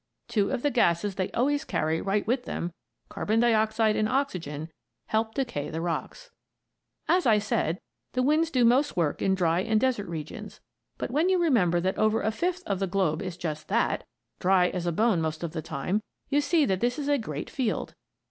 Two 0.27 0.49
of 0.49 0.63
the 0.63 0.71
gases 0.71 1.13
they 1.13 1.29
always 1.29 1.63
carry 1.63 2.01
right 2.01 2.25
with 2.25 2.45
them 2.45 2.73
carbon 3.07 3.39
dioxide 3.39 3.95
and 3.95 4.09
oxygen 4.09 4.71
help 5.09 5.35
decay 5.35 5.69
the 5.69 5.79
rocks. 5.79 6.31
As 7.07 7.27
I 7.27 7.37
said, 7.37 7.79
the 8.13 8.23
winds 8.23 8.49
do 8.49 8.65
most 8.65 8.97
work 8.97 9.21
in 9.21 9.35
dry 9.35 9.59
and 9.59 9.79
desert 9.79 10.07
regions, 10.07 10.59
but 10.97 11.11
when 11.11 11.29
you 11.29 11.37
remember 11.37 11.79
that 11.81 11.99
over 11.99 12.23
a 12.23 12.31
fifth 12.31 12.63
of 12.65 12.79
the 12.79 12.87
globe 12.87 13.21
is 13.21 13.37
just 13.37 13.67
that 13.67 14.03
dry 14.39 14.69
as 14.69 14.87
a 14.87 14.91
bone 14.91 15.21
most 15.21 15.43
of 15.43 15.51
the 15.53 15.61
time 15.61 16.01
you 16.29 16.41
see 16.41 16.65
this 16.65 16.97
is 16.97 17.07
a 17.07 17.19
great 17.19 17.51
field. 17.51 17.93